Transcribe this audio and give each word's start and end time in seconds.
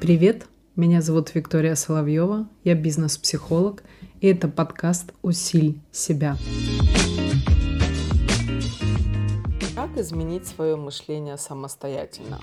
Привет, 0.00 0.46
меня 0.74 1.02
зовут 1.02 1.34
Виктория 1.34 1.74
Соловьева, 1.74 2.48
я 2.64 2.74
бизнес-психолог, 2.74 3.82
и 4.20 4.28
это 4.28 4.48
подкаст 4.48 5.12
«Усиль 5.22 5.80
себя». 5.92 6.36
Как 9.74 9.96
изменить 9.98 10.46
свое 10.46 10.76
мышление 10.76 11.36
самостоятельно? 11.36 12.38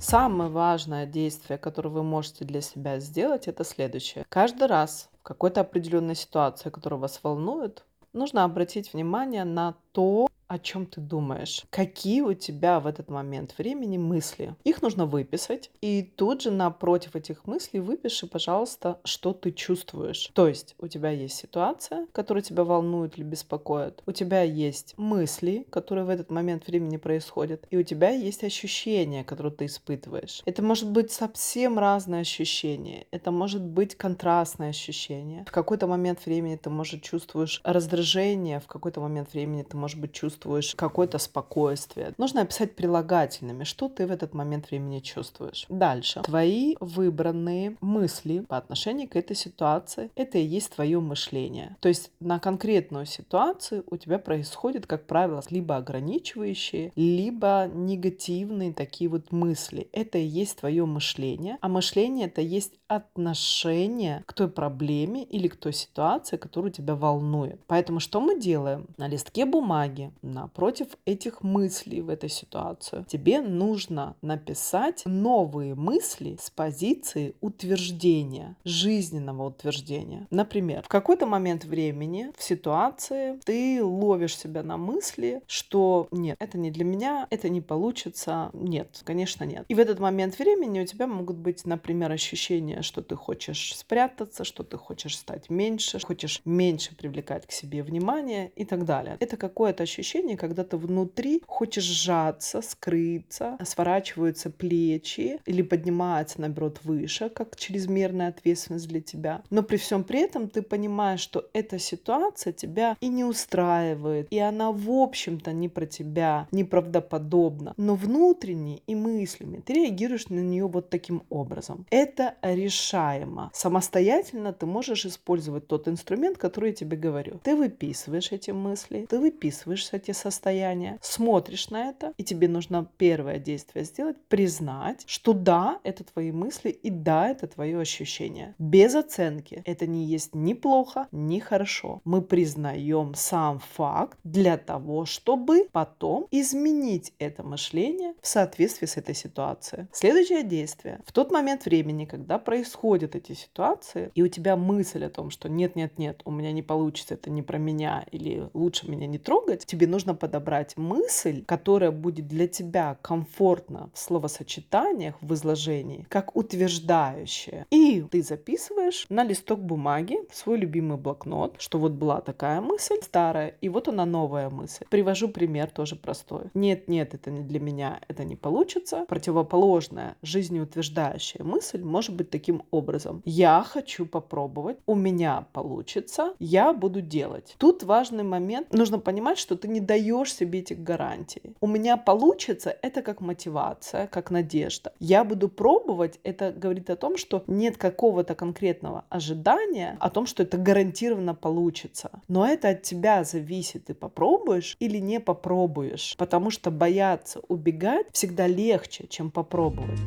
Самое 0.00 0.50
важное 0.50 1.06
действие, 1.06 1.58
которое 1.58 1.90
вы 1.90 2.02
можете 2.02 2.44
для 2.44 2.60
себя 2.60 2.98
сделать, 2.98 3.48
это 3.48 3.64
следующее. 3.64 4.24
Каждый 4.28 4.68
раз 4.68 5.10
в 5.20 5.22
какой-то 5.22 5.62
определенной 5.62 6.14
ситуации, 6.14 6.70
которая 6.70 7.00
вас 7.00 7.20
волнует, 7.22 7.84
нужно 8.12 8.44
обратить 8.44 8.92
внимание 8.92 9.44
на 9.44 9.74
то, 9.92 10.28
о 10.48 10.58
чем 10.58 10.86
ты 10.86 11.00
думаешь, 11.00 11.64
какие 11.70 12.22
у 12.22 12.32
тебя 12.32 12.80
в 12.80 12.86
этот 12.86 13.10
момент 13.10 13.54
времени 13.58 13.98
мысли. 13.98 14.54
Их 14.64 14.82
нужно 14.82 15.04
выписать, 15.06 15.70
и 15.82 16.02
тут 16.02 16.42
же 16.42 16.50
напротив 16.50 17.14
этих 17.16 17.46
мыслей 17.46 17.80
выпиши, 17.80 18.26
пожалуйста, 18.26 18.98
что 19.04 19.34
ты 19.34 19.52
чувствуешь. 19.52 20.30
То 20.32 20.48
есть 20.48 20.74
у 20.78 20.88
тебя 20.88 21.10
есть 21.10 21.36
ситуация, 21.36 22.06
которая 22.12 22.42
тебя 22.42 22.64
волнует 22.64 23.18
или 23.18 23.24
беспокоит, 23.24 24.02
у 24.06 24.12
тебя 24.12 24.42
есть 24.42 24.94
мысли, 24.96 25.66
которые 25.70 26.04
в 26.04 26.08
этот 26.08 26.30
момент 26.30 26.66
времени 26.66 26.96
происходят, 26.96 27.66
и 27.70 27.76
у 27.76 27.82
тебя 27.82 28.10
есть 28.10 28.42
ощущения, 28.42 29.24
которые 29.24 29.52
ты 29.52 29.66
испытываешь. 29.66 30.42
Это 30.46 30.62
может 30.62 30.90
быть 30.90 31.12
совсем 31.12 31.78
разные 31.78 32.22
ощущения, 32.22 33.06
это 33.10 33.30
может 33.30 33.62
быть 33.62 33.96
контрастное 33.96 34.70
ощущение. 34.70 35.44
В 35.46 35.52
какой-то 35.52 35.86
момент 35.86 36.24
времени 36.24 36.56
ты, 36.56 36.70
может, 36.70 37.02
чувствуешь 37.02 37.60
раздражение, 37.64 38.60
в 38.60 38.66
какой-то 38.66 39.00
момент 39.00 39.32
времени 39.34 39.62
ты, 39.62 39.76
может 39.76 40.00
быть, 40.00 40.12
чувствуешь 40.12 40.37
чувствуешь 40.38 40.74
какое-то 40.76 41.18
спокойствие. 41.18 42.14
Нужно 42.16 42.42
описать 42.42 42.76
прилагательными, 42.76 43.64
что 43.64 43.88
ты 43.88 44.06
в 44.06 44.12
этот 44.12 44.34
момент 44.34 44.70
времени 44.70 45.00
чувствуешь. 45.00 45.66
Дальше. 45.68 46.20
Твои 46.22 46.76
выбранные 46.80 47.76
мысли 47.80 48.40
по 48.48 48.56
отношению 48.56 49.08
к 49.08 49.16
этой 49.16 49.34
ситуации, 49.34 50.10
это 50.14 50.38
и 50.38 50.44
есть 50.44 50.74
твое 50.74 51.00
мышление. 51.00 51.76
То 51.80 51.88
есть 51.88 52.10
на 52.20 52.38
конкретную 52.38 53.06
ситуацию 53.06 53.84
у 53.90 53.96
тебя 53.96 54.18
происходит, 54.18 54.86
как 54.86 55.06
правило, 55.06 55.42
либо 55.50 55.76
ограничивающие, 55.76 56.92
либо 56.94 57.68
негативные 57.72 58.72
такие 58.72 59.10
вот 59.10 59.32
мысли. 59.32 59.88
Это 59.92 60.18
и 60.18 60.26
есть 60.26 60.58
твое 60.58 60.86
мышление. 60.86 61.58
А 61.60 61.68
мышление 61.68 62.26
это 62.26 62.40
есть 62.40 62.74
отношение 62.88 64.22
к 64.26 64.32
той 64.32 64.48
проблеме 64.48 65.24
или 65.24 65.48
к 65.48 65.56
той 65.56 65.72
ситуации, 65.72 66.36
которая 66.36 66.72
тебя 66.72 66.94
волнует. 66.94 67.60
Поэтому 67.66 68.00
что 68.00 68.20
мы 68.20 68.38
делаем? 68.38 68.86
На 68.96 69.08
листке 69.08 69.44
бумаги, 69.44 70.12
напротив 70.28 70.88
этих 71.04 71.42
мыслей 71.42 72.00
в 72.00 72.08
этой 72.08 72.28
ситуации, 72.28 73.04
тебе 73.08 73.40
нужно 73.40 74.16
написать 74.22 75.02
новые 75.04 75.74
мысли 75.74 76.36
с 76.40 76.50
позиции 76.50 77.34
утверждения, 77.40 78.56
жизненного 78.64 79.48
утверждения. 79.48 80.26
Например, 80.30 80.82
в 80.82 80.88
какой-то 80.88 81.26
момент 81.26 81.64
времени 81.64 82.30
в 82.36 82.42
ситуации 82.42 83.38
ты 83.44 83.82
ловишь 83.82 84.36
себя 84.36 84.62
на 84.62 84.76
мысли, 84.76 85.42
что 85.46 86.08
нет, 86.10 86.36
это 86.38 86.58
не 86.58 86.70
для 86.70 86.84
меня, 86.84 87.26
это 87.30 87.48
не 87.48 87.60
получится, 87.60 88.50
нет, 88.52 89.02
конечно 89.04 89.44
нет. 89.44 89.64
И 89.68 89.74
в 89.74 89.78
этот 89.78 89.98
момент 89.98 90.38
времени 90.38 90.80
у 90.80 90.86
тебя 90.86 91.06
могут 91.06 91.36
быть, 91.36 91.64
например, 91.64 92.12
ощущения, 92.12 92.82
что 92.82 93.02
ты 93.02 93.16
хочешь 93.16 93.74
спрятаться, 93.76 94.44
что 94.44 94.62
ты 94.62 94.76
хочешь 94.76 95.16
стать 95.16 95.50
меньше, 95.50 95.98
хочешь 96.00 96.40
меньше 96.44 96.94
привлекать 96.94 97.46
к 97.46 97.52
себе 97.52 97.82
внимание 97.82 98.52
и 98.56 98.64
так 98.64 98.84
далее. 98.84 99.16
Это 99.20 99.36
какое-то 99.36 99.82
ощущение 99.82 100.17
ощущение, 100.18 100.36
когда 100.36 100.64
ты 100.64 100.76
внутри 100.76 101.42
хочешь 101.46 101.84
сжаться, 101.84 102.62
скрыться, 102.62 103.56
сворачиваются 103.64 104.50
плечи 104.50 105.40
или 105.46 105.62
поднимается, 105.62 106.40
наоборот, 106.40 106.80
выше, 106.84 107.28
как 107.28 107.56
чрезмерная 107.56 108.28
ответственность 108.28 108.88
для 108.88 109.00
тебя. 109.00 109.42
Но 109.50 109.62
при 109.62 109.76
всем 109.76 110.04
при 110.04 110.20
этом 110.20 110.48
ты 110.48 110.62
понимаешь, 110.62 111.20
что 111.20 111.44
эта 111.52 111.78
ситуация 111.78 112.52
тебя 112.52 112.96
и 113.00 113.08
не 113.08 113.24
устраивает, 113.24 114.28
и 114.30 114.38
она, 114.38 114.72
в 114.72 114.90
общем-то, 114.90 115.52
не 115.52 115.68
про 115.68 115.86
тебя, 115.86 116.48
неправдоподобна. 116.52 117.74
Но 117.76 117.94
внутренне 117.94 118.80
и 118.86 118.94
мыслями 118.94 119.62
ты 119.64 119.74
реагируешь 119.74 120.28
на 120.28 120.40
нее 120.40 120.66
вот 120.66 120.90
таким 120.90 121.22
образом. 121.30 121.86
Это 121.90 122.34
решаемо. 122.42 123.50
Самостоятельно 123.54 124.52
ты 124.52 124.66
можешь 124.66 125.06
использовать 125.06 125.66
тот 125.66 125.88
инструмент, 125.88 126.38
который 126.38 126.70
я 126.70 126.74
тебе 126.74 126.96
говорю. 126.96 127.40
Ты 127.42 127.54
выписываешь 127.56 128.32
эти 128.32 128.50
мысли, 128.50 129.06
ты 129.08 129.18
выписываешь 129.18 129.88
эти 129.92 130.07
эти 130.08 130.16
состояния, 130.16 130.98
смотришь 131.02 131.70
на 131.70 131.90
это, 131.90 132.12
и 132.16 132.24
тебе 132.24 132.48
нужно 132.48 132.88
первое 132.96 133.38
действие 133.38 133.84
сделать, 133.84 134.16
признать, 134.28 135.04
что 135.06 135.32
да, 135.32 135.80
это 135.84 136.04
твои 136.04 136.32
мысли, 136.32 136.70
и 136.70 136.90
да, 136.90 137.28
это 137.28 137.46
твое 137.46 137.78
ощущение. 137.80 138.54
Без 138.58 138.94
оценки. 138.94 139.62
Это 139.64 139.86
не 139.86 140.04
есть 140.04 140.34
ни 140.34 140.54
плохо, 140.54 141.08
ни 141.12 141.38
хорошо. 141.38 142.00
Мы 142.04 142.22
признаем 142.22 143.14
сам 143.14 143.60
факт 143.76 144.18
для 144.24 144.56
того, 144.56 145.04
чтобы 145.04 145.68
потом 145.72 146.26
изменить 146.30 147.12
это 147.18 147.42
мышление 147.42 148.14
в 148.22 148.26
соответствии 148.26 148.86
с 148.86 148.96
этой 148.96 149.14
ситуацией. 149.14 149.86
Следующее 149.92 150.42
действие. 150.42 151.00
В 151.06 151.12
тот 151.12 151.30
момент 151.30 151.66
времени, 151.66 152.04
когда 152.04 152.38
происходят 152.38 153.14
эти 153.14 153.32
ситуации, 153.32 154.10
и 154.14 154.22
у 154.22 154.28
тебя 154.28 154.56
мысль 154.56 155.04
о 155.04 155.10
том, 155.10 155.30
что 155.30 155.48
нет-нет-нет, 155.48 156.22
у 156.24 156.30
меня 156.30 156.52
не 156.52 156.62
получится, 156.62 157.14
это 157.14 157.30
не 157.30 157.42
про 157.42 157.58
меня, 157.58 158.06
или 158.10 158.48
лучше 158.54 158.90
меня 158.90 159.06
не 159.06 159.18
трогать, 159.18 159.66
тебе 159.66 159.86
нужно 159.86 159.97
нужно 159.98 160.14
подобрать 160.14 160.76
мысль, 160.76 161.44
которая 161.44 161.90
будет 161.90 162.28
для 162.28 162.46
тебя 162.46 162.96
комфортна 163.02 163.90
в 163.92 163.98
словосочетаниях, 163.98 165.16
в 165.20 165.34
изложении, 165.34 166.06
как 166.08 166.36
утверждающая. 166.36 167.66
И 167.72 168.02
ты 168.02 168.22
записываешь 168.22 169.06
на 169.08 169.24
листок 169.24 169.58
бумаги 169.58 170.18
свой 170.32 170.58
любимый 170.58 170.98
блокнот, 170.98 171.56
что 171.58 171.80
вот 171.80 171.92
была 171.92 172.20
такая 172.20 172.60
мысль 172.60 173.00
старая, 173.02 173.56
и 173.60 173.68
вот 173.68 173.88
она 173.88 174.06
новая 174.06 174.50
мысль. 174.50 174.84
Привожу 174.88 175.30
пример 175.30 175.68
тоже 175.68 175.96
простой. 175.96 176.44
Нет, 176.54 176.86
нет, 176.86 177.14
это 177.14 177.32
не 177.32 177.40
для 177.40 177.58
меня, 177.58 178.00
это 178.06 178.22
не 178.22 178.36
получится. 178.36 179.04
Противоположная, 179.08 180.14
жизнеутверждающая 180.22 181.44
мысль 181.44 181.82
может 181.82 182.14
быть 182.14 182.30
таким 182.30 182.62
образом. 182.70 183.20
Я 183.24 183.64
хочу 183.66 184.06
попробовать, 184.06 184.78
у 184.86 184.94
меня 184.94 185.48
получится, 185.52 186.34
я 186.38 186.72
буду 186.72 187.00
делать. 187.00 187.56
Тут 187.58 187.82
важный 187.82 188.22
момент, 188.22 188.72
нужно 188.72 189.00
понимать, 189.00 189.38
что 189.38 189.56
ты 189.56 189.66
не 189.66 189.80
даешь 189.88 190.34
себе 190.34 190.60
этих 190.60 190.84
гарантий. 190.84 191.56
У 191.60 191.66
меня 191.66 191.96
получится, 191.96 192.76
это 192.82 193.02
как 193.02 193.20
мотивация, 193.20 194.06
как 194.06 194.30
надежда. 194.30 194.92
Я 195.00 195.24
буду 195.24 195.48
пробовать, 195.48 196.20
это 196.22 196.52
говорит 196.52 196.90
о 196.90 196.96
том, 196.96 197.16
что 197.16 197.42
нет 197.46 197.76
какого-то 197.78 198.34
конкретного 198.34 199.04
ожидания 199.08 199.96
о 200.00 200.10
том, 200.10 200.26
что 200.26 200.42
это 200.42 200.58
гарантированно 200.58 201.34
получится. 201.34 202.10
Но 202.28 202.46
это 202.46 202.68
от 202.68 202.82
тебя 202.82 203.24
зависит, 203.24 203.86
ты 203.86 203.94
попробуешь 203.94 204.76
или 204.78 204.98
не 204.98 205.20
попробуешь. 205.20 206.14
Потому 206.18 206.50
что 206.50 206.70
бояться 206.70 207.40
убегать 207.48 208.06
всегда 208.12 208.46
легче, 208.46 209.06
чем 209.08 209.30
попробовать 209.30 209.98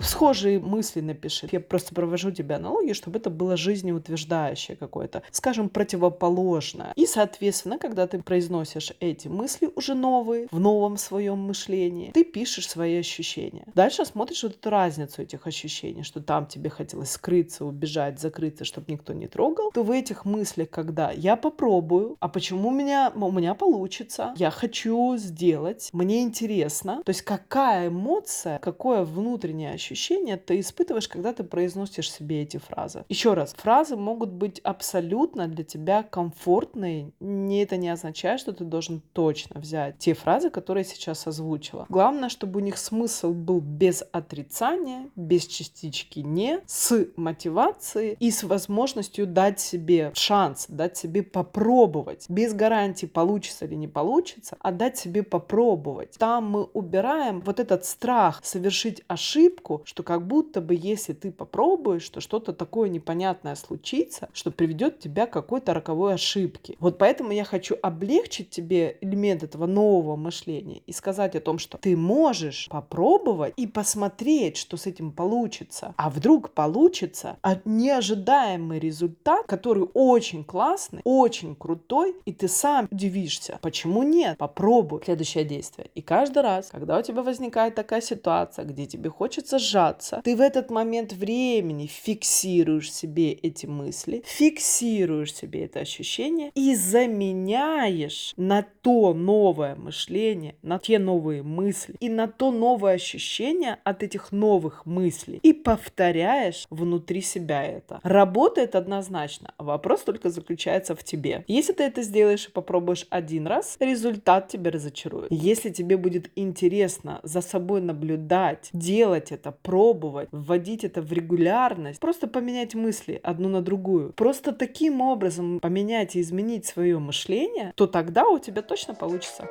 схожие 0.00 0.58
мысли 0.58 1.00
напиши. 1.00 1.48
Я 1.52 1.60
просто 1.60 1.94
провожу 1.94 2.30
тебе 2.30 2.56
аналогии, 2.56 2.92
чтобы 2.92 3.18
это 3.18 3.30
было 3.30 3.56
жизнеутверждающее 3.56 4.76
какое-то, 4.76 5.22
скажем, 5.30 5.68
противоположное. 5.68 6.92
И, 6.96 7.06
соответственно, 7.06 7.78
когда 7.78 8.06
ты 8.06 8.22
произносишь 8.22 8.92
эти 9.00 9.28
мысли 9.28 9.70
уже 9.74 9.94
новые, 9.94 10.48
в 10.50 10.60
новом 10.60 10.96
своем 10.96 11.38
мышлении, 11.38 12.10
ты 12.12 12.24
пишешь 12.24 12.68
свои 12.68 12.98
ощущения. 12.98 13.64
Дальше 13.74 14.04
смотришь 14.04 14.42
вот 14.42 14.56
эту 14.56 14.70
разницу 14.70 15.22
этих 15.22 15.46
ощущений, 15.46 16.02
что 16.02 16.20
там 16.20 16.46
тебе 16.46 16.70
хотелось 16.70 17.10
скрыться, 17.10 17.64
убежать, 17.64 18.20
закрыться, 18.20 18.64
чтобы 18.64 18.92
никто 18.92 19.12
не 19.12 19.28
трогал, 19.28 19.70
то 19.72 19.82
в 19.82 19.90
этих 19.90 20.24
мыслях, 20.24 20.70
когда 20.70 21.10
я 21.10 21.36
попробую, 21.36 22.16
а 22.20 22.28
почему 22.28 22.68
у 22.68 22.72
меня, 22.72 23.12
у 23.14 23.32
меня 23.32 23.54
получится, 23.54 24.34
я 24.36 24.50
хочу 24.50 25.16
сделать, 25.16 25.90
мне 25.92 26.22
интересно, 26.22 27.02
то 27.04 27.10
есть 27.10 27.22
какая 27.22 27.88
эмоция, 27.88 28.58
какое 28.58 29.04
внутреннее 29.04 29.72
ощущение 29.72 29.85
ощущения 29.86 30.36
ты 30.36 30.60
испытываешь, 30.60 31.08
когда 31.08 31.32
ты 31.32 31.44
произносишь 31.44 32.10
себе 32.10 32.42
эти 32.42 32.56
фразы. 32.56 33.04
Еще 33.08 33.34
раз, 33.34 33.54
фразы 33.54 33.96
могут 33.96 34.30
быть 34.30 34.60
абсолютно 34.60 35.46
для 35.46 35.64
тебя 35.64 36.02
комфортные. 36.02 37.12
Не 37.20 37.62
это 37.62 37.76
не 37.76 37.88
означает, 37.88 38.40
что 38.40 38.52
ты 38.52 38.64
должен 38.64 39.00
точно 39.12 39.60
взять 39.60 39.98
те 39.98 40.14
фразы, 40.14 40.50
которые 40.50 40.84
сейчас 40.84 41.26
озвучила. 41.26 41.86
Главное, 41.88 42.28
чтобы 42.28 42.60
у 42.60 42.62
них 42.62 42.78
смысл 42.78 43.32
был 43.32 43.60
без 43.60 44.02
отрицания, 44.12 45.08
без 45.14 45.46
частички 45.46 46.20
«не», 46.20 46.60
с 46.66 47.06
мотивацией 47.16 48.16
и 48.18 48.30
с 48.30 48.42
возможностью 48.42 49.26
дать 49.26 49.60
себе 49.60 50.10
шанс, 50.14 50.66
дать 50.68 50.96
себе 50.96 51.22
попробовать. 51.22 52.26
Без 52.28 52.54
гарантии, 52.54 53.06
получится 53.06 53.66
или 53.66 53.74
не 53.74 53.88
получится, 53.88 54.56
а 54.60 54.72
дать 54.72 54.98
себе 54.98 55.22
попробовать. 55.22 56.16
Там 56.18 56.50
мы 56.50 56.64
убираем 56.64 57.40
вот 57.40 57.60
этот 57.60 57.84
страх 57.84 58.40
совершить 58.42 59.02
ошибку, 59.06 59.75
что 59.84 60.02
как 60.02 60.26
будто 60.26 60.60
бы 60.60 60.74
если 60.74 61.12
ты 61.12 61.32
попробуешь, 61.32 62.02
что 62.02 62.20
что-то 62.20 62.52
такое 62.52 62.88
непонятное 62.88 63.54
случится, 63.54 64.28
что 64.32 64.50
приведет 64.50 64.98
тебя 64.98 65.26
к 65.26 65.32
какой-то 65.32 65.74
роковой 65.74 66.14
ошибке. 66.14 66.76
Вот 66.80 66.98
поэтому 66.98 67.32
я 67.32 67.44
хочу 67.44 67.76
облегчить 67.82 68.50
тебе 68.50 68.96
элемент 69.00 69.42
этого 69.42 69.66
нового 69.66 70.16
мышления 70.16 70.82
и 70.86 70.92
сказать 70.92 71.36
о 71.36 71.40
том, 71.40 71.58
что 71.58 71.78
ты 71.78 71.96
можешь 71.96 72.68
попробовать 72.70 73.54
и 73.56 73.66
посмотреть, 73.66 74.56
что 74.56 74.76
с 74.76 74.86
этим 74.86 75.12
получится. 75.12 75.94
А 75.96 76.10
вдруг 76.10 76.50
получится 76.50 77.36
а 77.42 77.58
неожидаемый 77.64 78.78
результат, 78.78 79.46
который 79.46 79.88
очень 79.94 80.44
классный, 80.44 81.00
очень 81.04 81.54
крутой, 81.54 82.14
и 82.24 82.32
ты 82.32 82.48
сам 82.48 82.88
удивишься. 82.90 83.58
Почему 83.62 84.02
нет? 84.02 84.38
Попробуй. 84.38 85.02
Следующее 85.04 85.44
действие. 85.44 85.90
И 85.94 86.02
каждый 86.02 86.42
раз, 86.42 86.68
когда 86.70 86.98
у 86.98 87.02
тебя 87.02 87.22
возникает 87.22 87.74
такая 87.74 88.00
ситуация, 88.00 88.64
где 88.64 88.86
тебе 88.86 89.10
хочется 89.10 89.58
сжаться, 89.66 90.20
ты 90.24 90.36
в 90.36 90.40
этот 90.40 90.70
момент 90.70 91.12
времени 91.12 91.86
фиксируешь 91.86 92.92
себе 92.92 93.32
эти 93.32 93.66
мысли, 93.66 94.22
фиксируешь 94.24 95.34
себе 95.34 95.64
это 95.64 95.80
ощущение 95.80 96.50
и 96.54 96.74
заменяешь 96.74 98.32
на 98.36 98.62
то 98.82 99.14
новое 99.14 99.76
мышление, 99.76 100.54
на 100.62 100.78
те 100.78 100.98
новые 100.98 101.42
мысли 101.42 101.94
и 102.00 102.08
на 102.08 102.28
то 102.28 102.50
новое 102.50 102.94
ощущение 102.94 103.78
от 103.84 104.02
этих 104.02 104.32
новых 104.32 104.86
мыслей 104.86 105.40
и 105.42 105.52
повторяешь 105.52 106.66
внутри 106.70 107.20
себя 107.20 107.64
это. 107.64 108.00
Работает 108.02 108.74
однозначно. 108.74 109.54
Вопрос 109.58 110.02
только 110.02 110.30
заключается 110.30 110.94
в 110.94 111.02
тебе. 111.04 111.44
Если 111.48 111.72
ты 111.72 111.84
это 111.84 112.02
сделаешь 112.02 112.46
и 112.46 112.50
попробуешь 112.50 113.06
один 113.10 113.46
раз, 113.46 113.76
результат 113.80 114.48
тебя 114.48 114.70
разочарует. 114.70 115.28
Если 115.30 115.70
тебе 115.70 115.96
будет 115.96 116.30
интересно 116.36 117.20
за 117.22 117.40
собой 117.40 117.80
наблюдать, 117.80 118.70
делать 118.72 119.32
это, 119.32 119.52
пробовать, 119.62 120.28
вводить 120.32 120.84
это 120.84 121.02
в 121.02 121.12
регулярность, 121.12 122.00
просто 122.00 122.26
поменять 122.26 122.74
мысли 122.74 123.20
одну 123.22 123.48
на 123.48 123.62
другую, 123.62 124.12
просто 124.12 124.52
таким 124.52 125.00
образом 125.00 125.60
поменять 125.60 126.16
и 126.16 126.20
изменить 126.20 126.66
свое 126.66 126.98
мышление, 126.98 127.72
то 127.74 127.86
тогда 127.86 128.26
у 128.28 128.38
тебя 128.38 128.62
точно 128.62 128.94
получится. 128.94 129.48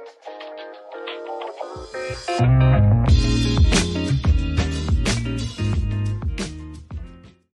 Thank 2.37 2.79
you 2.79 2.84